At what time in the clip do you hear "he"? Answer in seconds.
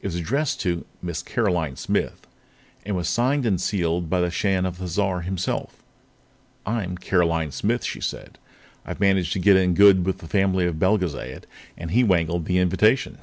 11.90-12.04